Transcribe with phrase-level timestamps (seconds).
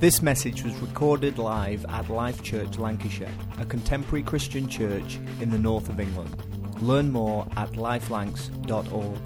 [0.00, 5.58] This message was recorded live at Life Church Lancashire, a contemporary Christian church in the
[5.58, 6.34] north of England.
[6.80, 9.18] Learn more at lifelancs.org.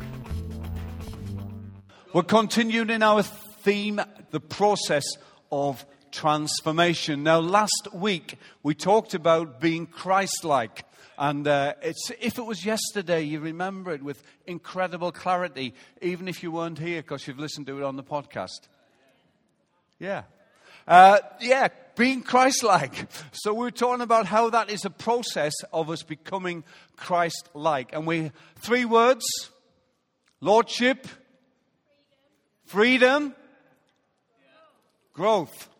[2.12, 4.00] We're continuing in our theme,
[4.32, 5.04] the process
[5.52, 7.22] of transformation.
[7.22, 10.84] Now, last week we talked about being Christ like.
[11.16, 15.72] And uh, if it was yesterday, you remember it with incredible clarity,
[16.02, 18.66] even if you weren't here because you've listened to it on the podcast.
[20.00, 20.25] Yeah.
[20.87, 23.06] Uh, yeah, being Christ like.
[23.33, 26.65] So we're talking about how that is a process of us becoming
[26.97, 27.92] Christ like.
[27.92, 29.25] And we, three words
[30.41, 31.06] Lordship,
[32.66, 33.34] freedom,
[35.15, 35.70] growth.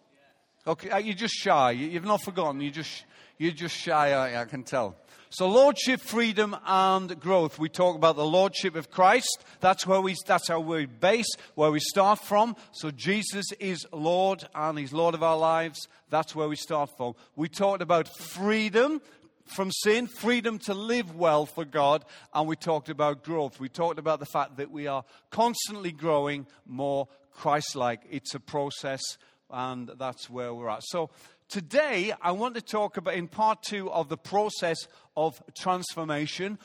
[0.67, 1.73] Okay, uh, you're just shy.
[1.73, 2.61] You've not forgotten.
[2.63, 3.05] You're just,
[3.37, 4.97] you're just shy, I can tell.
[5.29, 7.59] So, lordship, freedom, and growth.
[7.59, 9.45] We talk about the lordship of Christ.
[9.61, 10.15] That's where we.
[10.27, 12.57] That's our we base, where we start from.
[12.73, 15.89] So, Jesus is Lord, and He's Lord of our lives.
[16.09, 17.15] That's where we start from.
[17.37, 19.03] We talked about freedom
[19.45, 23.61] from sin, freedom to live well for God, and we talked about growth.
[23.61, 28.03] We talked about the fact that we are constantly growing more Christ-like.
[28.11, 29.03] It's a process,
[29.51, 30.83] and that's where we're at.
[30.85, 31.11] So.
[31.51, 36.59] Today, I want to talk about in part two of the process of transformation.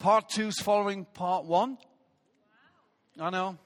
[0.00, 1.78] Part two is following part one.
[3.18, 3.56] I know.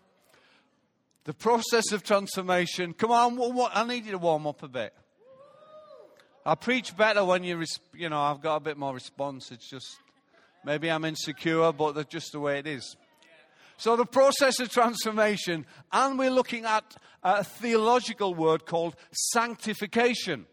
[1.25, 2.93] The process of transformation.
[2.93, 4.95] Come on, I need you to warm up a bit.
[6.45, 9.51] I preach better when you, you know, I've got a bit more response.
[9.51, 9.97] It's just,
[10.65, 12.95] maybe I'm insecure, but that's just the way it is.
[13.79, 20.47] So, the process of transformation, and we're looking at a theological word called sanctification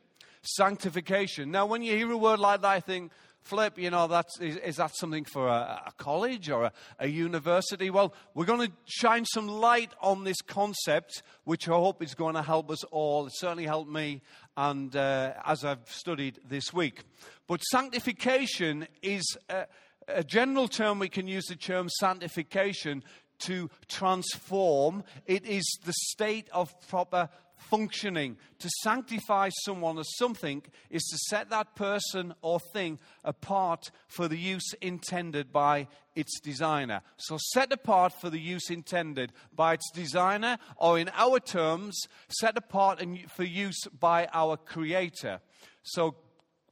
[0.45, 1.51] sanctification.
[1.51, 4.57] Now, when you hear a word like that, I think, Flip, you know, that's, is,
[4.57, 7.91] is that something for a, a college or a, a, university?
[7.91, 12.33] Well, we're going to shine some light on this concept, which I hope is going
[12.33, 13.27] to help us all.
[13.27, 14.23] It certainly helped me,
[14.57, 17.03] and uh, as I've studied this week.
[17.47, 19.67] But sanctification is a,
[20.07, 23.03] a general term we can use the term sanctification
[23.39, 25.03] to transform.
[25.25, 28.37] It is the state of proper functioning.
[28.59, 34.37] To sanctify someone or something is to set that person or thing apart for the
[34.37, 37.01] use intended by its designer.
[37.17, 41.99] So, set apart for the use intended by its designer, or in our terms,
[42.29, 43.03] set apart
[43.35, 45.41] for use by our creator.
[45.83, 46.15] So,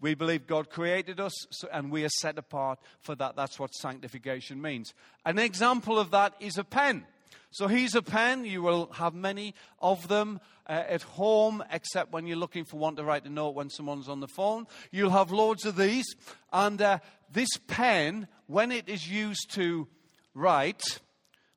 [0.03, 3.37] we believe God created us and we are set apart for that.
[3.37, 4.93] That's what sanctification means.
[5.25, 7.05] An example of that is a pen.
[7.51, 8.43] So here's a pen.
[8.43, 12.97] You will have many of them uh, at home, except when you're looking for one
[12.97, 14.67] to write a note when someone's on the phone.
[14.91, 16.15] You'll have loads of these.
[16.51, 16.99] And uh,
[17.31, 19.87] this pen, when it is used to
[20.33, 20.83] write,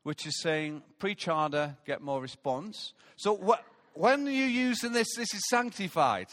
[0.04, 2.92] which is saying, preach harder, get more response.
[3.16, 6.28] So wh- when you're using this, this is sanctified.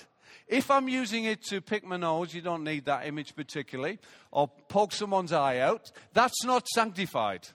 [0.48, 4.00] If I'm using it to pick my nose, you don't need that image particularly,
[4.32, 7.48] or poke someone's eye out, that's not sanctified.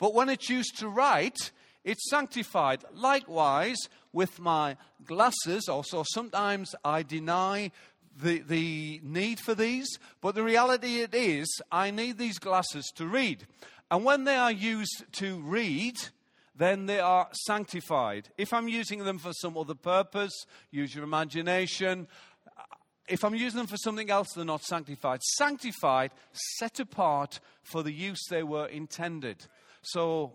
[0.00, 1.52] But when it's used to write,
[1.84, 2.84] it's sanctified.
[2.94, 3.78] Likewise,
[4.12, 7.70] with my glasses, also sometimes I deny
[8.20, 9.88] the, the need for these,
[10.20, 13.46] but the reality it is, I need these glasses to read.
[13.90, 15.96] And when they are used to read,
[16.58, 18.28] then they are sanctified.
[18.36, 20.32] If I'm using them for some other purpose,
[20.70, 22.08] use your imagination.
[23.08, 25.22] If I'm using them for something else, they're not sanctified.
[25.22, 26.10] Sanctified,
[26.58, 29.46] set apart for the use they were intended.
[29.82, 30.34] So,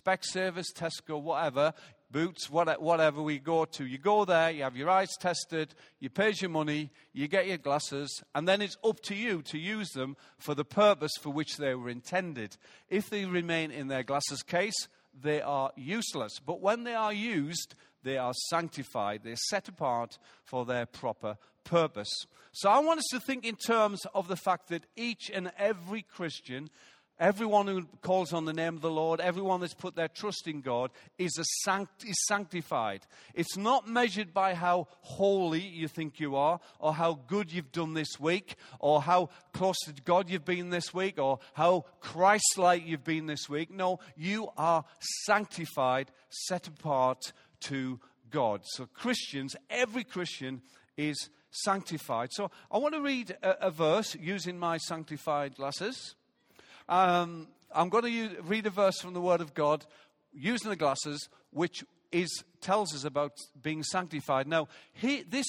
[0.00, 1.74] Specsavers, Tesco, whatever,
[2.08, 6.32] Boots, whatever we go to, you go there, you have your eyes tested, you pay
[6.36, 10.16] your money, you get your glasses, and then it's up to you to use them
[10.38, 12.56] for the purpose for which they were intended.
[12.88, 14.86] If they remain in their glasses case,
[15.20, 16.38] they are useless.
[16.44, 22.12] But when they are used, they are sanctified, they're set apart for their proper purpose.
[22.52, 26.02] So I want us to think in terms of the fact that each and every
[26.02, 26.70] Christian
[27.18, 30.60] Everyone who calls on the name of the Lord, everyone that's put their trust in
[30.60, 31.32] God, is,
[31.64, 33.06] sanct- is sanctified.
[33.32, 37.94] It's not measured by how holy you think you are, or how good you've done
[37.94, 42.86] this week, or how close to God you've been this week, or how Christ like
[42.86, 43.70] you've been this week.
[43.70, 44.84] No, you are
[45.24, 47.98] sanctified, set apart to
[48.30, 48.60] God.
[48.64, 50.60] So, Christians, every Christian
[50.98, 52.28] is sanctified.
[52.32, 56.14] So, I want to read a, a verse using my sanctified glasses.
[56.88, 59.84] Um, I'm going to use, read a verse from the Word of God
[60.32, 64.46] using the glasses, which is, tells us about being sanctified.
[64.46, 65.46] Now, he, this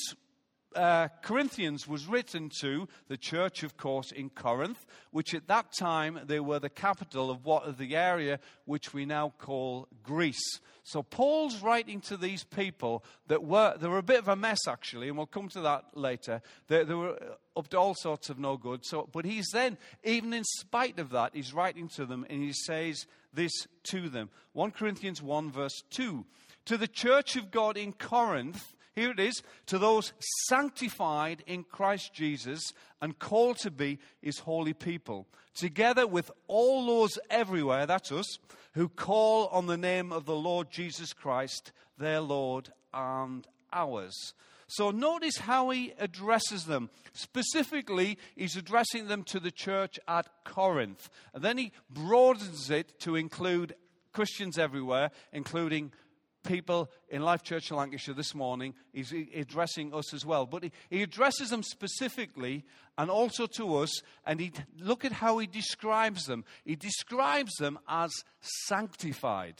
[0.75, 6.19] uh, Corinthians was written to the church, of course, in Corinth, which at that time
[6.25, 10.59] they were the capital of what of the area which we now call Greece.
[10.83, 14.67] So Paul's writing to these people that were they were a bit of a mess
[14.67, 16.41] actually, and we'll come to that later.
[16.67, 17.17] They, they were
[17.55, 18.85] up to all sorts of no good.
[18.85, 22.53] So, but he's then, even in spite of that, he's writing to them, and he
[22.53, 23.51] says this
[23.91, 24.29] to them.
[24.53, 26.25] 1 Corinthians 1 verse 2.
[26.65, 30.11] To the church of God in Corinth here it is to those
[30.47, 37.19] sanctified in Christ Jesus and called to be his holy people, together with all those
[37.29, 38.25] everywhere, that's us,
[38.73, 44.33] who call on the name of the Lord Jesus Christ, their Lord and ours.
[44.67, 46.89] So notice how he addresses them.
[47.13, 51.07] Specifically, he's addressing them to the church at Corinth.
[51.35, 53.75] And then he broadens it to include
[54.11, 55.91] Christians everywhere, including
[56.47, 58.73] people in Life Church Lancashire this morning.
[58.93, 60.45] He's addressing us as well.
[60.45, 62.63] But he, he addresses them specifically
[62.97, 64.01] and also to us.
[64.25, 66.45] And he, look at how he describes them.
[66.65, 68.11] He describes them as
[68.65, 69.55] sanctified,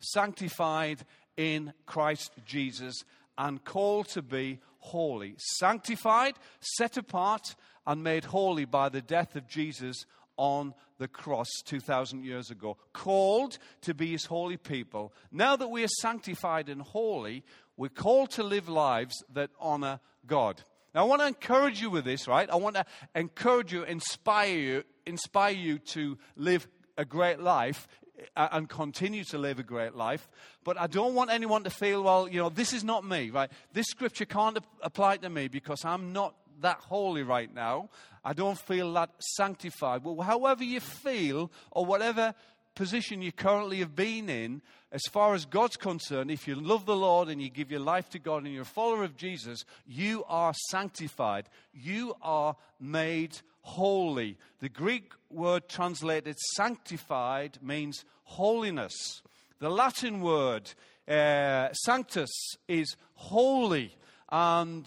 [0.00, 1.04] sanctified
[1.36, 3.04] in Christ Jesus
[3.38, 5.34] and called to be holy.
[5.38, 7.54] Sanctified, set apart,
[7.86, 13.58] and made holy by the death of Jesus on the cross 2,000 years ago, called
[13.82, 15.12] to be his holy people.
[15.32, 17.44] Now that we are sanctified and holy,
[17.76, 20.62] we're called to live lives that honor God.
[20.94, 22.48] Now, I want to encourage you with this, right?
[22.48, 22.86] I want to
[23.16, 27.88] encourage you, inspire you, inspire you to live a great life
[28.36, 30.28] uh, and continue to live a great life.
[30.62, 33.50] But I don't want anyone to feel, well, you know, this is not me, right?
[33.72, 37.90] This scripture can't apply to me because I'm not that holy right now.
[38.24, 40.04] I don't feel that sanctified.
[40.04, 42.34] Well, however you feel, or whatever
[42.74, 46.96] position you currently have been in, as far as God's concerned, if you love the
[46.96, 50.24] Lord and you give your life to God and you're a follower of Jesus, you
[50.28, 51.48] are sanctified.
[51.72, 54.38] You are made holy.
[54.60, 59.22] The Greek word translated sanctified means holiness.
[59.58, 60.72] The Latin word
[61.08, 62.30] uh, sanctus
[62.68, 63.96] is holy.
[64.30, 64.86] And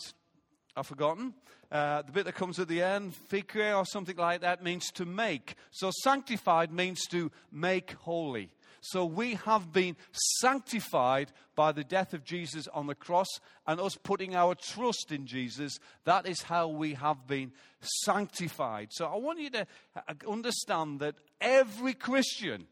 [0.76, 1.34] I've forgotten.
[1.72, 5.06] Uh, the bit that comes at the end, fikre or something like that, means to
[5.06, 5.56] make.
[5.72, 8.50] So sanctified means to make holy.
[8.82, 9.98] So we have been
[10.40, 13.28] sanctified by the death of Jesus on the cross
[13.66, 15.78] and us putting our trust in Jesus.
[16.06, 17.52] That is how we have been
[18.06, 18.90] sanctified.
[18.92, 22.68] So I want you to uh, understand that every Christian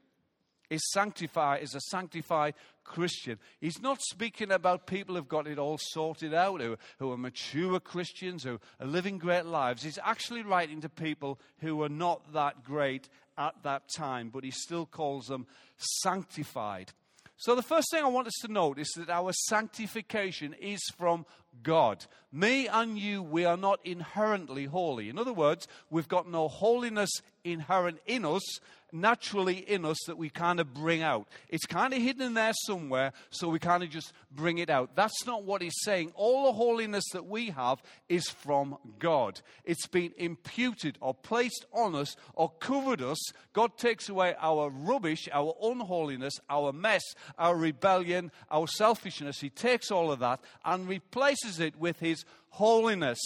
[0.70, 2.54] is sanctified, is a sanctified
[2.84, 3.40] Christian.
[3.60, 7.80] He's not speaking about people who've got it all sorted out, who, who are mature
[7.80, 9.84] Christians, who are living great lives.
[9.84, 14.52] He's actually writing to people who are not that great at that time, but he
[14.52, 15.48] still calls them
[15.78, 16.94] sanctified.
[17.38, 21.26] So, the first thing I want us to note is that our sanctification is from
[21.64, 22.06] God.
[22.32, 25.10] Me and you, we are not inherently holy.
[25.10, 27.10] In other words, we've got no holiness
[27.46, 28.60] inherent in us,
[28.92, 31.28] naturally in us that we kind of bring out.
[31.50, 34.96] It's kind of hidden there somewhere, so we kind of just bring it out.
[34.96, 36.12] That's not what he's saying.
[36.16, 39.42] All the holiness that we have is from God.
[39.64, 43.20] It's been imputed or placed on us or covered us.
[43.54, 47.04] God takes away our rubbish, our unholiness, our mess,
[47.38, 49.40] our rebellion, our selfishness.
[49.42, 53.20] He takes all of that and replaces it with his holiness.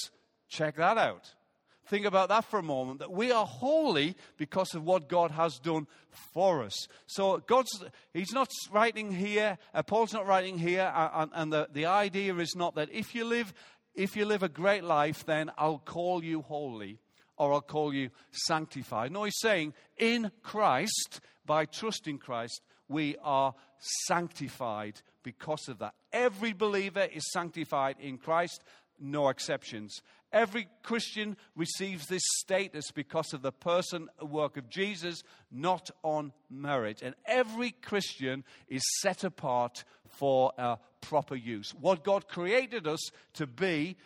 [0.48, 1.36] Check that out.
[1.90, 5.58] Think about that for a moment that we are holy because of what God has
[5.58, 5.88] done
[6.34, 6.88] for us.
[7.08, 7.84] So, God's,
[8.14, 12.36] He's not writing here, uh, Paul's not writing here, uh, and, and the, the idea
[12.36, 13.54] is not that if you live
[13.96, 17.00] if you live a great life, then I'll call you holy
[17.38, 19.12] or I'll call you sanctified.
[19.12, 23.56] No, he's saying in Christ, by trusting Christ, we are
[24.08, 25.96] sanctified because of that.
[26.14, 28.64] Every believer is sanctified in Christ,
[29.00, 30.02] no exceptions.
[30.32, 36.34] Every Christian receives this status because of the person and work of Jesus, not on
[36.50, 37.02] merit.
[37.02, 41.74] And every Christian is set apart for a proper use.
[41.80, 43.00] What God created us
[43.34, 43.98] to be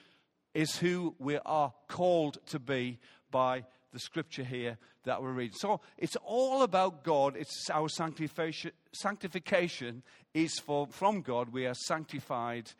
[0.53, 2.99] is who we are called to be
[3.31, 5.57] by the scripture here that we're reading.
[5.57, 7.35] So it's all about God.
[7.35, 10.03] It's our sanctification, sanctification
[10.33, 11.49] is for, from God.
[11.49, 12.71] We are sanctified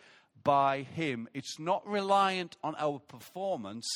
[0.44, 1.28] by Him.
[1.34, 3.88] It's not reliant on our performance,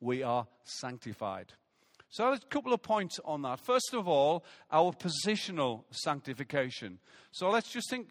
[0.00, 1.52] we are sanctified.
[2.12, 3.60] So, a couple of points on that.
[3.60, 6.98] First of all, our positional sanctification.
[7.30, 8.08] So, let's just think,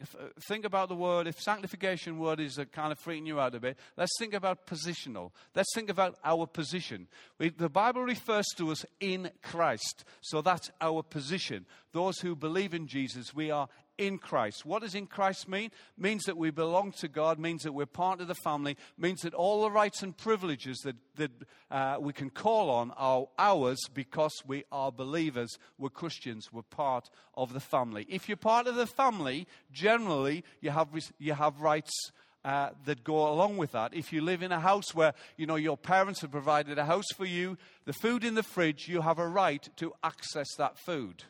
[0.47, 1.27] think about the word.
[1.27, 5.31] If sanctification word is kind of freaking you out a bit, let's think about positional.
[5.53, 7.09] Let's think about our position.
[7.39, 10.05] We, the Bible refers to us in Christ.
[10.21, 11.65] So, that's our position.
[11.91, 13.67] Those who believe in Jesus, we are
[13.99, 14.65] in Christ.
[14.65, 15.71] What does in Christ mean?
[15.97, 19.33] Means that we belong to God, means that we're part of the family, means that
[19.33, 21.31] all the rights and privileges that, that
[21.69, 27.09] uh, we can call on are ours because we are believers, we're Christians, we're part
[27.35, 28.05] of the family.
[28.09, 30.87] If you're part of the family, generally you have,
[31.19, 31.91] you have rights
[32.45, 33.93] uh, that go along with that.
[33.93, 37.11] If you live in a house where, you know, your parents have provided a house
[37.17, 41.25] for you, the food in the fridge, you have a right to access that food.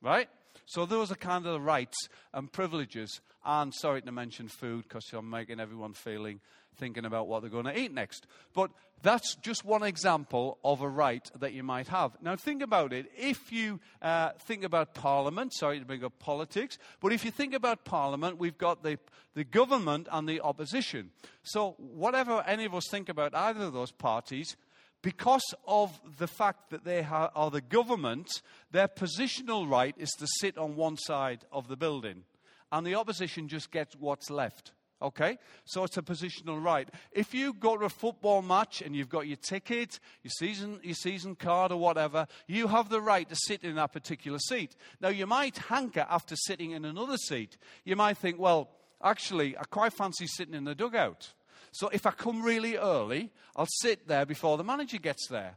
[0.00, 0.28] Right?
[0.66, 3.20] So those are kind of the rights and privileges.
[3.44, 6.40] And sorry to mention food because I'm making everyone feeling
[6.76, 8.26] thinking about what they're going to eat next.
[8.52, 8.70] But
[9.02, 12.16] that's just one example of a right that you might have.
[12.22, 13.06] Now think about it.
[13.16, 17.54] If you uh, think about Parliament, sorry to bring up politics, but if you think
[17.54, 18.98] about Parliament, we've got the,
[19.34, 21.10] the government and the opposition.
[21.42, 24.56] So whatever any of us think about either of those parties,
[25.04, 28.40] because of the fact that they are the government,
[28.72, 32.24] their positional right is to sit on one side of the building,
[32.72, 34.72] and the opposition just gets what's left.
[35.02, 35.36] Okay?
[35.66, 36.88] So it's a positional right.
[37.12, 40.94] If you go to a football match and you've got your ticket, your season, your
[40.94, 44.74] season card, or whatever, you have the right to sit in that particular seat.
[45.02, 47.58] Now, you might hanker after sitting in another seat.
[47.84, 48.70] You might think, well,
[49.02, 51.34] actually, I quite fancy sitting in the dugout.
[51.74, 55.56] So if I come really early, I'll sit there before the manager gets there.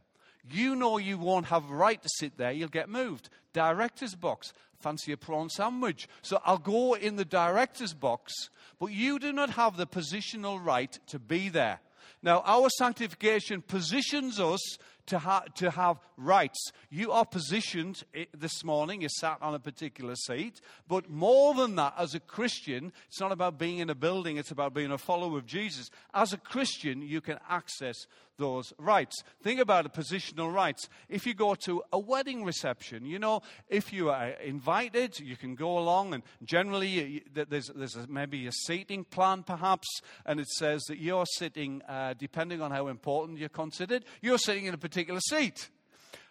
[0.50, 3.28] You know you won't have a right to sit there, you'll get moved.
[3.52, 6.08] Director's box, fancy a prawn sandwich.
[6.22, 8.32] So I'll go in the director's box,
[8.80, 11.78] but you do not have the positional right to be there.
[12.20, 14.76] Now, our sanctification positions us
[15.08, 16.72] to, ha- to have rights.
[16.90, 21.76] You are positioned eh, this morning, you sat on a particular seat, but more than
[21.76, 24.98] that, as a Christian, it's not about being in a building, it's about being a
[24.98, 25.90] follower of Jesus.
[26.14, 28.06] As a Christian, you can access
[28.38, 29.22] those rights.
[29.42, 30.88] Think about the positional rights.
[31.08, 35.36] If you go to a wedding reception, you know, if you are eh, invited, you
[35.36, 39.88] can go along, and generally eh, there's, there's a, maybe a seating plan perhaps,
[40.24, 44.66] and it says that you're sitting, uh, depending on how important you're considered, you're sitting
[44.66, 45.68] in a particular seat.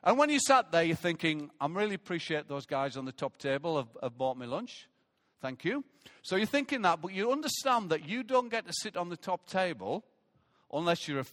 [0.04, 3.38] And when you sat there, you're thinking, I really appreciate those guys on the top
[3.38, 4.90] table have, have bought me lunch.
[5.42, 5.86] Thank you.
[6.22, 9.16] So you're thinking that, but you understand that you don't get to sit on the
[9.16, 10.04] top table
[10.74, 11.26] unless you're a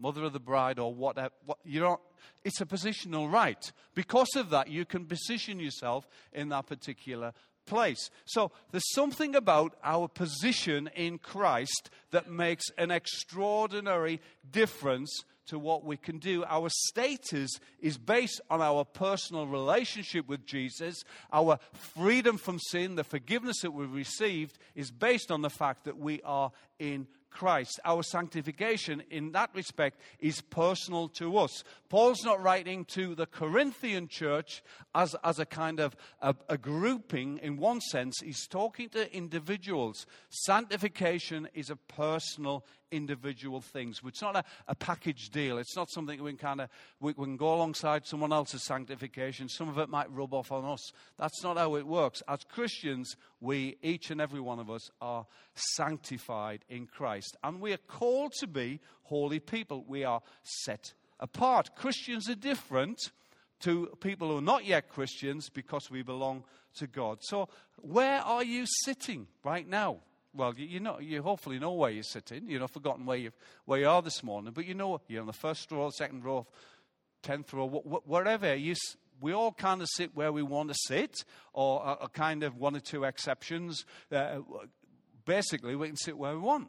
[0.00, 1.30] mother of the bride or whatever.
[1.46, 2.00] What, uh, you don't,
[2.42, 3.72] it's a positional right.
[3.94, 7.34] Because of that, you can position yourself in that particular
[7.66, 8.10] place.
[8.24, 14.20] So there's something about our position in Christ that makes an extraordinary
[14.50, 16.44] difference to what we can do.
[16.48, 21.04] Our status is based on our personal relationship with Jesus.
[21.32, 25.98] Our freedom from sin, the forgiveness that we've received, is based on the fact that
[25.98, 27.80] we are in Christ.
[27.84, 31.64] Our sanctification in that respect is personal to us.
[31.88, 34.62] Paul's not writing to the Corinthian church
[34.94, 38.20] as, as a kind of a, a grouping in one sense.
[38.22, 40.06] He's talking to individuals.
[40.28, 44.00] Sanctification is a personal individual things.
[44.04, 45.58] It's not a, a package deal.
[45.58, 46.68] It's not something we can kind of
[47.00, 49.48] we, we, can go alongside someone else's sanctification.
[49.48, 50.92] Some of it might rub off on us.
[51.18, 52.22] That's not how it works.
[52.28, 57.72] As Christians, we each and every one of us are sanctified in Christ, and we
[57.72, 59.84] are called to be holy people.
[59.86, 61.76] We are set apart.
[61.76, 62.98] Christians are different
[63.60, 66.44] to people who are not yet Christians because we belong
[66.76, 67.18] to God.
[67.22, 69.98] So, where are you sitting right now?
[70.34, 72.48] Well, you, you, know, you hopefully know where you're sitting.
[72.48, 73.32] You've not forgotten where you,
[73.64, 76.46] where you are this morning, but you know you're on the first row, second row,
[77.22, 78.54] tenth row, wh- wherever.
[78.54, 78.74] You,
[79.20, 82.56] we all kind of sit where we want to sit, or a, a kind of
[82.56, 83.84] one or two exceptions.
[84.10, 84.38] Uh,
[85.24, 86.68] basically, we can sit where we want.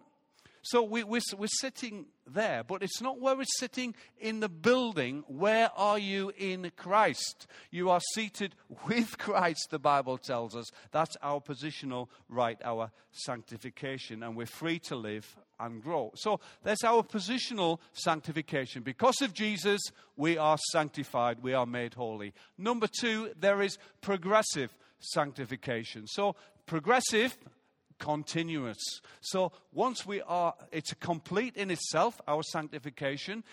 [0.62, 5.24] So we, we're, we're sitting there, but it's not where we're sitting in the building.
[5.28, 7.48] Where are you in Christ?
[7.72, 10.70] You are seated with Christ, the Bible tells us.
[10.92, 16.12] That's our positional right, our sanctification, and we're free to live and grow.
[16.16, 18.84] So that's our positional sanctification.
[18.84, 19.82] Because of Jesus,
[20.16, 22.34] we are sanctified, we are made holy.
[22.58, 26.08] Number two, there is progressive sanctification.
[26.08, 27.38] So, progressive
[28.02, 29.00] continuous.
[29.22, 33.44] So once we are, it's complete in itself, our sanctification,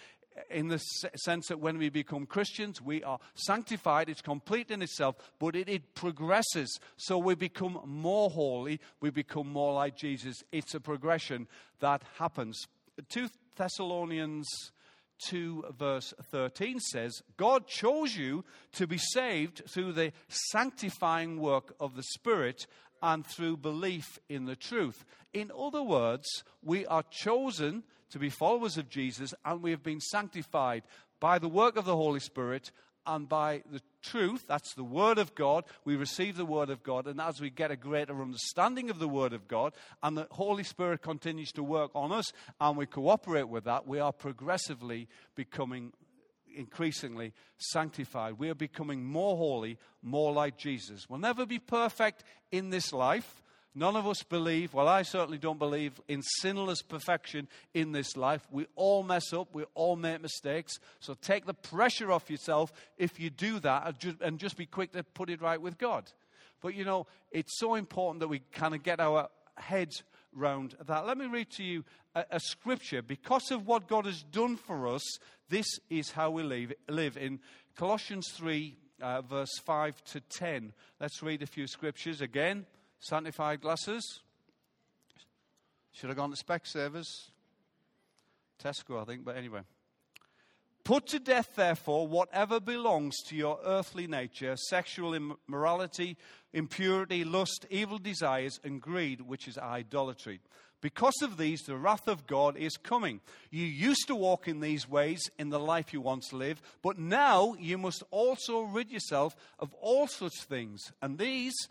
[0.51, 4.09] in the sense that when we become Christians, we are sanctified.
[4.09, 6.79] It's complete in itself, but it, it, progresses.
[6.97, 10.43] So we become more holy, we become more like Jesus.
[10.51, 11.47] It's a progression
[11.81, 12.67] that happens.
[13.11, 14.49] 2 Thessalonians
[15.27, 21.97] 2, verse 13 says, God chose you to be saved through the sanctifying work of
[21.97, 22.67] the Spirit
[23.03, 25.05] and through belief in the truth.
[25.33, 30.01] In other words, we are chosen to be followers of Jesus and we have been
[30.01, 30.83] sanctified
[31.21, 32.71] by the work of the Holy Spirit
[33.09, 37.07] and by the truth, that's the Word of God, we receive the Word of God,
[37.07, 40.63] and as we get a greater understanding of the Word of God, and the Holy
[40.63, 45.93] Spirit continues to work on us, and we cooperate with that, we are progressively becoming
[46.59, 48.39] increasingly sanctified.
[48.39, 51.09] We are becoming more holy, more like Jesus.
[51.09, 53.43] We'll never be perfect in this life.
[53.75, 58.45] None of us believe, well, I certainly don't believe in sinless perfection in this life.
[58.51, 60.81] We all mess up, we all make mistakes.
[60.99, 65.05] So take the pressure off yourself if you do that and just be quick to
[65.05, 66.11] put it right with God.
[66.61, 71.07] But you know, it's so important that we kind of get our heads round that.
[71.07, 73.03] Let me read to you a, a, scripture.
[73.03, 75.03] Because of what God has done for us,
[75.49, 76.73] this is how we live.
[76.89, 77.17] live.
[77.17, 77.41] In
[77.77, 82.67] Colossians 3, uh, verse 5 to 10, let's read a few scriptures again.
[83.01, 84.21] Sanctified glasses.
[85.93, 87.07] Should have gone to Specsavers.
[88.63, 89.61] Tesco, I think, but anyway.
[90.89, 96.17] Put to death, therefore, whatever belongs to your earthly nature sexual immorality,
[96.55, 100.41] impurity, lust, evil desires, and greed, which is idolatry.
[100.81, 103.21] Because of these, the wrath of God is coming.
[103.51, 107.55] You used to walk in these ways in the life you once lived, but now
[107.61, 110.91] you must also rid yourself of all such things.
[111.03, 111.69] And these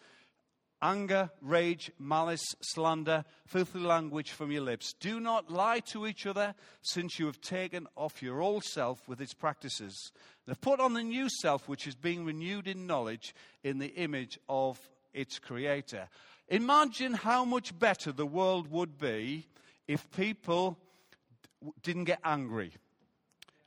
[0.81, 4.93] anger, rage, malice, slander, filthy language from your lips.
[5.00, 9.22] Do not lie to each other, since you have taken off your old self with
[9.22, 10.12] its practices.
[10.46, 13.93] And have put on the new self, which is being renewed in knowledge in the
[13.96, 14.79] image of
[15.13, 16.07] its creator.
[16.50, 19.48] Imagine how much better the world would be
[19.88, 20.77] if people
[21.81, 22.74] didn't get angry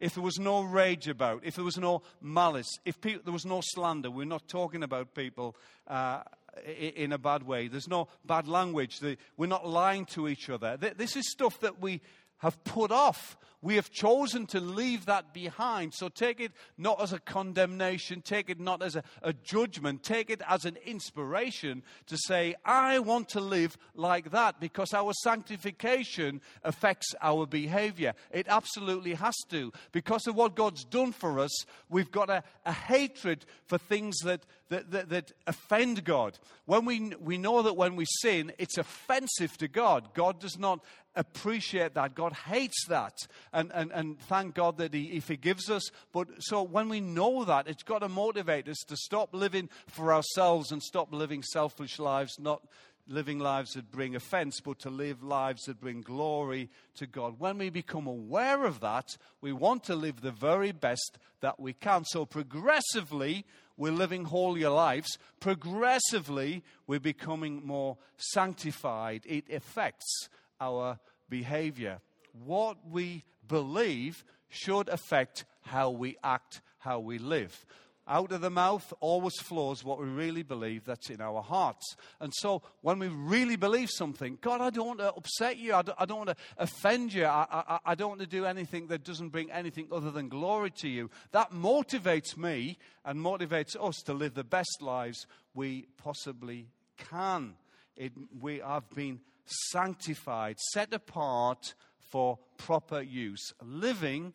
[0.00, 3.60] if there was no rage about, if there was no malice, if there was no
[3.62, 5.54] slander, we're not talking about people
[5.86, 6.22] uh,
[6.64, 7.68] in a bad way.
[7.68, 9.00] There's no bad language.
[9.36, 10.76] We're not lying to each other.
[10.76, 12.00] This is stuff that we
[12.40, 13.36] have put off.
[13.62, 15.92] We have chosen to leave that behind.
[15.92, 20.30] So take it not as a condemnation, take it not as a, a, judgment, take
[20.30, 26.40] it as an inspiration to say, I want to live like that because our sanctification
[26.64, 28.14] affects our behavior.
[28.30, 29.72] It absolutely has to.
[29.92, 34.40] Because of what God's done for us, we've got a, a hatred for things that,
[34.70, 36.38] that, that, that offend God.
[36.64, 40.14] When we, we know that when we sin, it's offensive to God.
[40.14, 40.82] God does not
[41.16, 42.14] appreciate that.
[42.14, 43.14] God hates that.
[43.52, 45.90] And, and, and thank God that he, he forgives us.
[46.12, 50.12] But so when we know that, it's got to motivate us to stop living for
[50.12, 52.62] ourselves and stop living selfish lives, not
[53.08, 57.38] living lives that bring offense, but to live lives that bring glory to God.
[57.38, 61.72] When we become aware of that, we want to live the very best that we
[61.72, 62.04] can.
[62.04, 63.44] So progressively,
[63.76, 65.18] we're living holier lives.
[65.40, 69.22] Progressively, we're becoming more sanctified.
[69.26, 70.28] It affects
[70.60, 72.00] our behavior.
[72.44, 77.64] What we believe should affect how we act, how we live.
[78.08, 81.94] Out of the mouth always flows what we really believe that's in our hearts.
[82.18, 85.74] And so when we really believe something, God, I don't want to upset you.
[85.74, 87.24] I don't, I don't want to offend you.
[87.24, 90.72] I, I, I don't want to do anything that doesn't bring anything other than glory
[90.78, 91.08] to you.
[91.30, 97.54] That motivates me and motivates us to live the best lives we possibly can.
[97.96, 104.32] It, we have been sanctified, set apart for proper use, living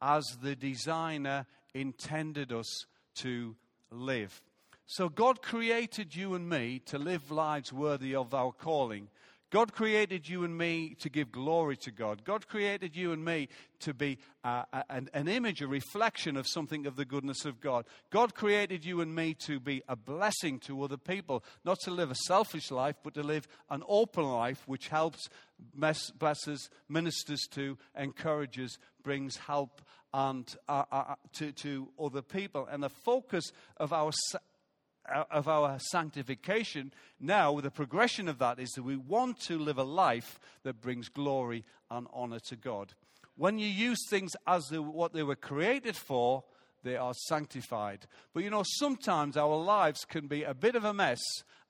[0.00, 3.56] as the designer intended us to
[3.90, 4.42] live.
[4.86, 9.08] So, God created you and me to live lives worthy of our calling.
[9.50, 12.22] God created you and me to give glory to God.
[12.24, 13.48] God created you and me
[13.80, 17.86] to be uh, an, an, image, a reflection of something of the goodness of God.
[18.10, 22.10] God created you and me to be a blessing to other people, not to live
[22.10, 25.28] a selfish life, but to live an open life which helps,
[25.74, 29.80] blesses, ministers to, encourages, brings help
[30.12, 32.66] and uh, uh, to, to other people.
[32.70, 34.12] And the focus of our
[35.30, 39.84] of our sanctification, now the progression of that is that we want to live a
[39.84, 42.94] life that brings glory and honor to God.
[43.36, 46.44] When you use things as what they were created for,
[46.82, 48.06] they are sanctified.
[48.34, 51.20] But you know, sometimes our lives can be a bit of a mess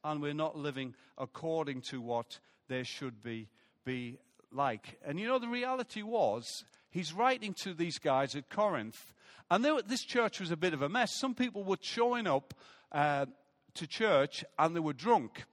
[0.05, 3.48] and we're not living according to what they should be,
[3.85, 4.18] be
[4.53, 4.98] like.
[5.05, 6.44] And you know, the reality was,
[6.90, 9.12] he's writing to these guys at Corinth,
[9.51, 11.18] and were, this church was a bit of a mess.
[11.18, 12.55] Some people were showing up
[12.92, 13.27] uh,
[13.74, 15.44] to church and they were drunk.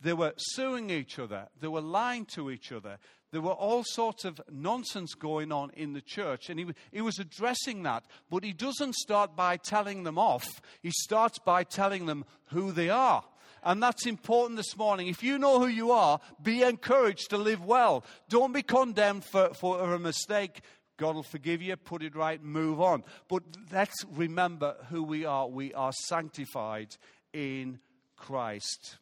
[0.00, 1.48] They were suing each other.
[1.60, 2.98] They were lying to each other.
[3.30, 6.48] There were all sorts of nonsense going on in the church.
[6.48, 8.04] And he, he was addressing that.
[8.30, 12.90] But he doesn't start by telling them off, he starts by telling them who they
[12.90, 13.24] are.
[13.62, 15.08] And that's important this morning.
[15.08, 18.04] If you know who you are, be encouraged to live well.
[18.28, 20.60] Don't be condemned for, for a mistake
[20.98, 23.04] God will forgive you, put it right, move on.
[23.28, 25.48] But let's remember who we are.
[25.48, 26.96] We are sanctified
[27.32, 27.78] in
[28.16, 28.98] Christ.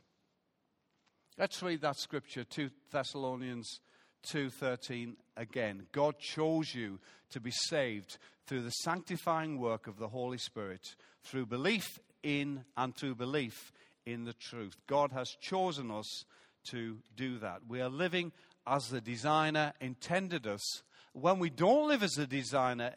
[1.38, 3.80] Let's read that scripture, 2 Thessalonians
[4.22, 5.86] 2:13 again.
[5.92, 11.46] God chose you to be saved through the sanctifying work of the Holy Spirit, through
[11.46, 13.72] belief in and through belief
[14.04, 14.76] in the truth.
[14.86, 16.24] God has chosen us
[16.64, 17.66] to do that.
[17.66, 18.32] We are living
[18.66, 20.82] as the designer intended us.
[21.18, 22.92] When we don't live as the designer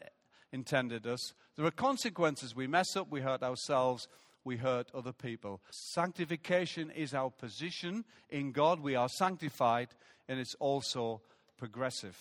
[0.52, 2.54] intended us, there are consequences.
[2.54, 4.08] We mess up, we hurt ourselves,
[4.44, 5.62] we hurt other people.
[5.70, 8.80] Sanctification is our position in God.
[8.80, 9.88] We are sanctified,
[10.28, 11.22] and it's also
[11.56, 12.18] progressive.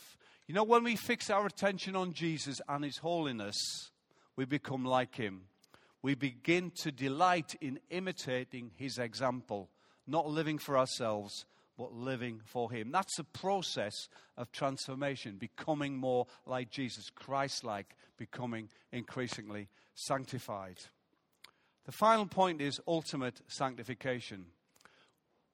[0.47, 3.91] You know, when we fix our attention on Jesus and His holiness,
[4.37, 5.41] we become like Him.
[6.01, 9.69] We begin to delight in imitating His example,
[10.07, 11.45] not living for ourselves,
[11.79, 12.91] but living for Him.
[12.91, 20.77] That's a process of transformation, becoming more like Jesus, Christ like, becoming increasingly sanctified.
[21.85, 24.47] The final point is ultimate sanctification.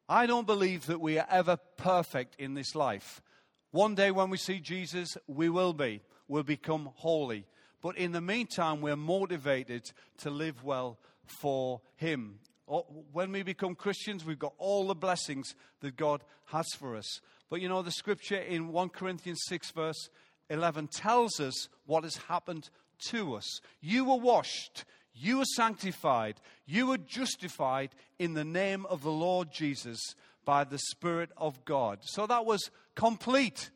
[0.09, 3.21] I don't believe that we are ever perfect in this life.
[3.69, 6.01] One day when we see Jesus, we will be.
[6.27, 7.45] We'll become holy.
[7.83, 12.39] But in the meantime, we're motivated to live well for Him.
[12.67, 17.21] When we become Christians, we've got all the blessings that God has for us.
[17.49, 20.09] But you know, the scripture in 1 Corinthians 6, verse
[20.49, 22.69] 11, tells us what has happened
[23.09, 23.59] to us.
[23.81, 29.51] You were washed, you were sanctified, you were justified in the name of the Lord
[29.51, 29.99] Jesus
[30.43, 31.99] by the Spirit of God.
[32.01, 33.69] So that was complete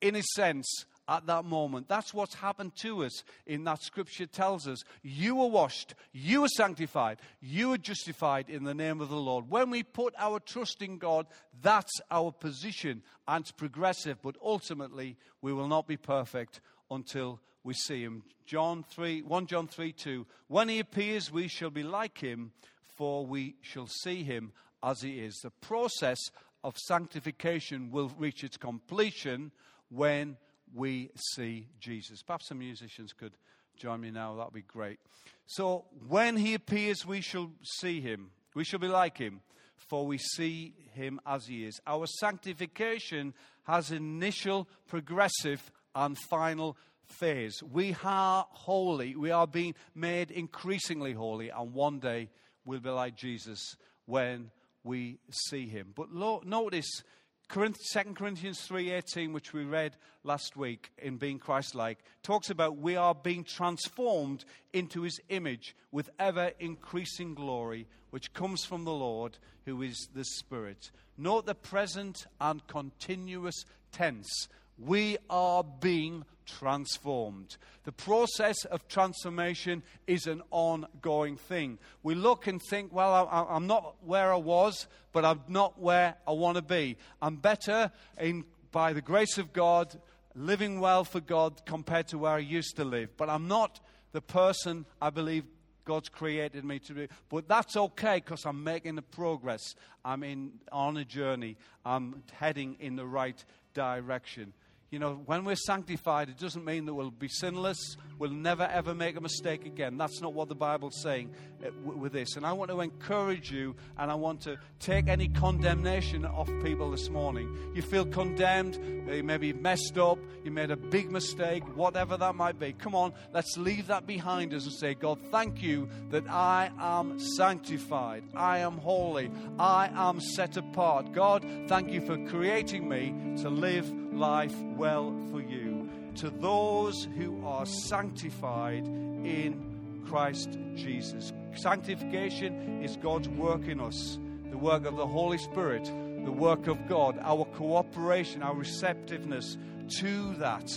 [0.00, 1.88] in a sense at that moment.
[1.88, 4.84] That's what's happened to us in that scripture tells us.
[5.02, 9.48] You were washed, you were sanctified, you were justified in the name of the Lord.
[9.48, 11.26] When we put our trust in God,
[11.62, 17.74] that's our position and it's progressive, but ultimately we will not be perfect until we
[17.74, 18.22] see him.
[18.46, 20.26] John 3, 1 John 3 2.
[20.46, 22.52] When he appears, we shall be like him,
[22.96, 25.40] for we shall see him as he is.
[25.42, 26.18] The process
[26.64, 29.52] of sanctification will reach its completion
[29.90, 30.36] when
[30.74, 32.22] we see Jesus.
[32.22, 33.32] Perhaps some musicians could
[33.76, 34.98] join me now, that would be great.
[35.46, 37.50] So, when he appears, we shall
[37.80, 38.30] see him.
[38.54, 39.40] We shall be like him,
[39.76, 41.80] for we see him as he is.
[41.86, 47.62] Our sanctification has initial, progressive, and final phase.
[47.62, 49.14] We are holy.
[49.16, 52.30] We are being made increasingly holy, and one day
[52.64, 53.76] we'll be like Jesus
[54.06, 54.50] when
[54.84, 55.92] we see him.
[55.94, 57.02] But lo- notice
[57.50, 57.72] 2
[58.14, 63.42] Corinthians 3:18 which we read last week in being Christ-like talks about we are being
[63.42, 70.08] transformed into his image with ever increasing glory which comes from the Lord who is
[70.14, 70.90] the Spirit.
[71.16, 77.56] Note the present and continuous tense we are being transformed.
[77.84, 81.78] The process of transformation is an ongoing thing.
[82.02, 86.32] We look and think, well, I'm not where I was, but I'm not where I
[86.32, 86.96] want to be.
[87.20, 89.98] I'm better in, by the grace of God,
[90.34, 93.16] living well for God compared to where I used to live.
[93.16, 93.80] But I'm not
[94.12, 95.44] the person I believe
[95.84, 97.08] God's created me to be.
[97.30, 99.74] But that's okay because I'm making the progress.
[100.04, 101.56] I'm in, on a journey.
[101.84, 104.52] I'm heading in the right direction.
[104.90, 107.96] You know, when we're sanctified, it doesn't mean that we'll be sinless.
[108.18, 109.98] We'll never, ever make a mistake again.
[109.98, 111.30] That's not what the Bible's saying
[111.62, 112.36] uh, with this.
[112.36, 116.90] And I want to encourage you and I want to take any condemnation off people
[116.90, 117.54] this morning.
[117.74, 122.58] You feel condemned, you maybe messed up, you made a big mistake, whatever that might
[122.58, 122.72] be.
[122.72, 127.20] Come on, let's leave that behind us and say, God, thank you that I am
[127.20, 128.24] sanctified.
[128.34, 129.30] I am holy.
[129.58, 131.12] I am set apart.
[131.12, 135.88] God, thank you for creating me to live life well for you.
[136.16, 141.32] To those who are sanctified in Christ Jesus.
[141.54, 144.18] Sanctification is God's work in us,
[144.50, 149.56] the work of the Holy Spirit, the work of God, our cooperation, our receptiveness
[150.00, 150.74] to that.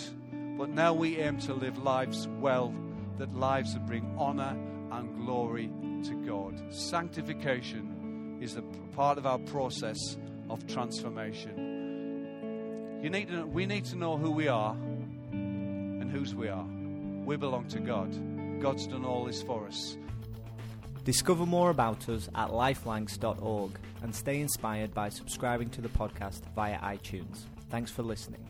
[0.58, 2.74] But now we aim to live lives well,
[3.18, 4.58] that lives that bring honor
[4.92, 5.72] and glory
[6.04, 6.62] to God.
[6.74, 8.62] Sanctification is a
[8.96, 10.18] part of our process
[10.50, 11.71] of transformation.
[13.02, 14.74] You need to, we need to know who we are
[15.32, 16.66] and whose we are.
[17.26, 18.12] We belong to God.
[18.62, 19.98] God's done all this for us.
[21.04, 23.72] Discover more about us at lifelancs.org
[24.04, 27.46] and stay inspired by subscribing to the podcast via iTunes.
[27.72, 28.48] Thanks for listening.